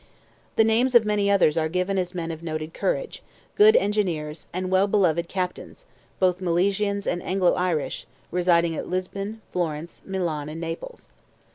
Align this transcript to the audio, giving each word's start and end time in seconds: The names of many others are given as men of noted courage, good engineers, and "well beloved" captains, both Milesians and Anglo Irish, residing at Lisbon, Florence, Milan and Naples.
The 0.55 0.63
names 0.63 0.95
of 0.95 1.05
many 1.05 1.29
others 1.29 1.59
are 1.59 1.69
given 1.69 1.99
as 1.99 2.15
men 2.15 2.31
of 2.31 2.41
noted 2.41 2.73
courage, 2.73 3.21
good 3.53 3.75
engineers, 3.75 4.47
and 4.51 4.71
"well 4.71 4.87
beloved" 4.87 5.29
captains, 5.29 5.85
both 6.19 6.41
Milesians 6.41 7.05
and 7.05 7.21
Anglo 7.21 7.53
Irish, 7.53 8.07
residing 8.31 8.75
at 8.75 8.87
Lisbon, 8.89 9.41
Florence, 9.51 10.01
Milan 10.03 10.49
and 10.49 10.59
Naples. 10.59 11.09